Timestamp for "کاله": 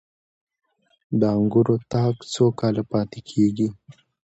2.59-2.83